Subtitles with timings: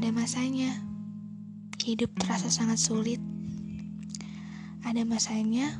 [0.00, 0.80] ada masanya
[1.84, 3.20] hidup terasa sangat sulit.
[4.80, 5.76] Ada masanya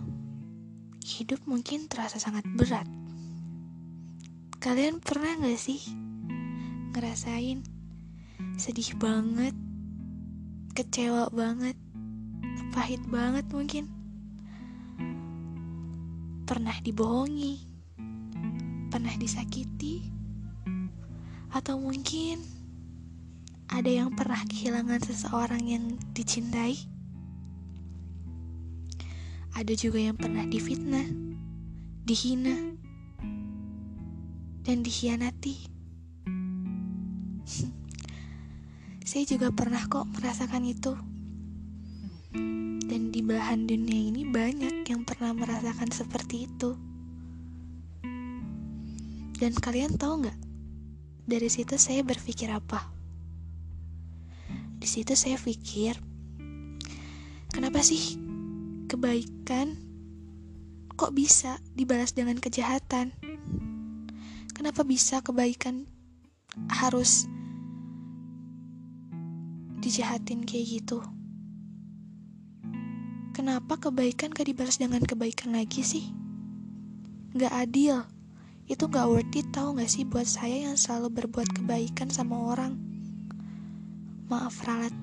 [1.01, 2.85] hidup mungkin terasa sangat berat.
[4.61, 5.81] Kalian pernah gak sih
[6.93, 7.65] ngerasain
[8.61, 9.57] sedih banget,
[10.77, 11.81] kecewa banget,
[12.77, 13.89] pahit banget mungkin?
[16.45, 17.57] Pernah dibohongi,
[18.93, 20.13] pernah disakiti,
[21.57, 22.60] atau mungkin
[23.71, 26.75] ada yang pernah kehilangan seseorang yang dicintai?
[29.55, 31.07] Ada juga yang pernah difitnah,
[32.03, 32.75] dihina,
[34.67, 35.71] dan dikhianati.
[39.11, 40.99] Saya juga pernah kok merasakan itu.
[42.91, 46.75] Dan di belahan dunia ini banyak yang pernah merasakan seperti itu.
[49.39, 50.39] Dan kalian tahu nggak?
[51.31, 53.00] Dari situ saya berpikir apa?
[54.81, 56.01] Di situ saya pikir,
[57.53, 58.17] kenapa sih
[58.89, 59.77] kebaikan
[60.97, 63.13] kok bisa dibalas dengan kejahatan?
[64.57, 65.85] Kenapa bisa kebaikan
[66.73, 67.29] harus
[69.85, 71.05] dijahatin kayak gitu?
[73.37, 76.09] Kenapa kebaikan gak dibalas dengan kebaikan lagi sih?
[77.37, 78.05] Gak adil.
[78.65, 82.77] Itu gak worth it tau gak sih buat saya yang selalu berbuat kebaikan sama orang.
[84.31, 84.95] Maaf ralat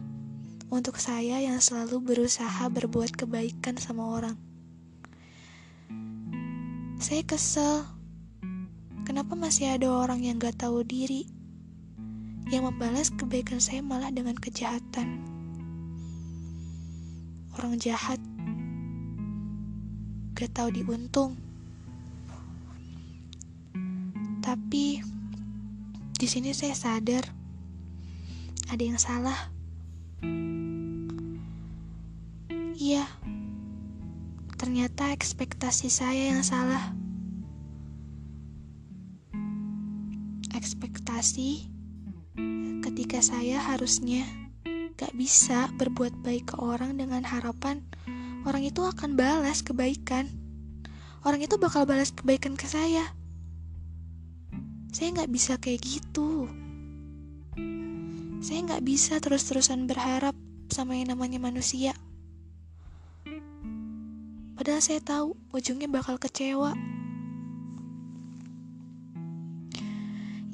[0.72, 4.39] untuk saya yang selalu berusaha berbuat kebaikan sama orang.
[6.95, 7.83] Saya kesel.
[9.03, 11.28] Kenapa masih ada orang yang gak tahu diri
[12.48, 15.20] yang membalas kebaikan saya malah dengan kejahatan?
[17.59, 18.23] Orang jahat
[20.39, 21.36] gak tahu diuntung.
[24.39, 25.04] Tapi
[26.16, 27.36] di sini saya sadar
[28.67, 29.52] ada yang salah.
[32.78, 33.04] Iya,
[34.55, 36.94] ternyata ekspektasi saya yang salah.
[40.54, 41.67] Ekspektasi
[42.86, 44.23] ketika saya harusnya
[44.98, 47.86] gak bisa berbuat baik ke orang dengan harapan
[48.48, 50.32] orang itu akan balas kebaikan.
[51.28, 53.04] Orang itu bakal balas kebaikan ke saya.
[54.95, 56.48] Saya gak bisa kayak gitu.
[58.47, 60.31] Saya nggak bisa terus-terusan berharap
[60.71, 61.91] sama yang namanya manusia.
[64.55, 66.71] Padahal saya tahu ujungnya bakal kecewa.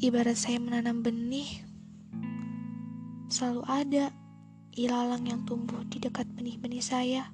[0.01, 1.61] Ibarat saya menanam benih,
[3.29, 4.09] selalu ada
[4.73, 7.29] ilalang yang tumbuh di dekat benih-benih saya.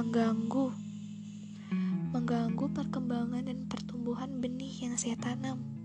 [0.00, 0.72] Mengganggu,
[2.16, 5.81] mengganggu perkembangan dan pertumbuhan benih yang saya tanam.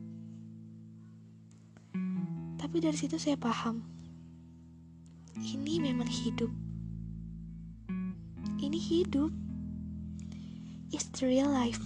[2.68, 3.80] Tapi dari situ saya paham,
[5.40, 6.52] ini memang hidup.
[8.60, 9.32] Ini hidup.
[10.92, 11.80] It's the real life.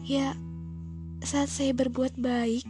[0.00, 0.32] Ya,
[1.20, 2.64] saat saya berbuat baik,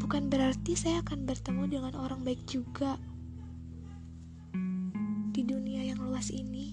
[0.00, 2.96] bukan berarti saya akan bertemu dengan orang baik juga.
[5.36, 6.72] Di dunia yang luas ini,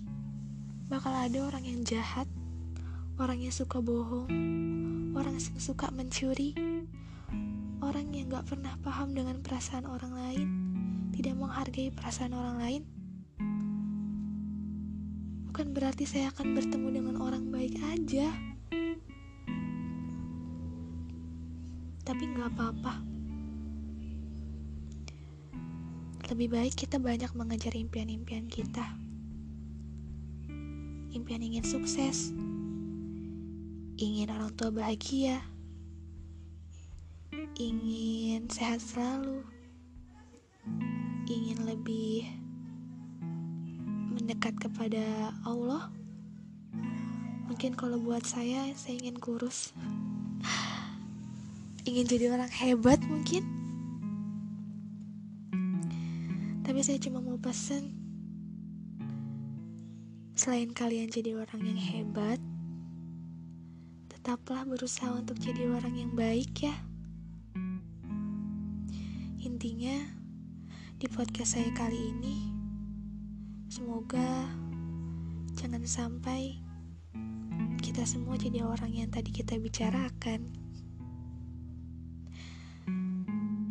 [0.87, 2.31] bakal ada orang yang jahat,
[3.19, 4.31] orang yang suka bohong,
[5.11, 6.55] orang yang suka mencuri,
[7.87, 10.47] Orang yang gak pernah paham dengan perasaan orang lain,
[11.15, 12.81] tidak menghargai perasaan orang lain,
[15.47, 18.27] bukan berarti saya akan bertemu dengan orang baik aja.
[22.03, 22.99] Tapi gak apa-apa.
[26.27, 28.83] Lebih baik kita banyak mengejar impian-impian kita.
[31.15, 32.35] Impian ingin sukses,
[33.95, 35.39] ingin orang tua bahagia,
[37.57, 39.41] ingin sehat selalu,
[41.25, 42.29] ingin lebih
[44.13, 45.89] mendekat kepada Allah.
[47.49, 49.73] Mungkin kalau buat saya, saya ingin kurus,
[51.89, 53.41] ingin jadi orang hebat mungkin.
[56.61, 57.89] Tapi saya cuma mau pesan,
[60.37, 62.37] selain kalian jadi orang yang hebat,
[64.13, 66.77] tetaplah berusaha untuk jadi orang yang baik ya.
[69.57, 69.97] Intinya,
[71.01, 72.53] di podcast saya kali ini,
[73.73, 74.45] semoga
[75.57, 76.61] jangan sampai
[77.81, 80.53] kita semua jadi orang yang tadi kita bicarakan.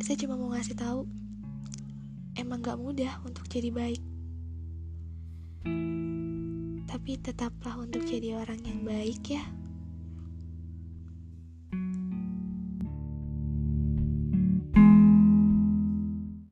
[0.03, 1.07] Saya cuma mau ngasih tahu,
[2.35, 4.03] emang gak mudah untuk jadi baik.
[6.83, 9.66] Tapi tetaplah untuk jadi orang yang baik ya.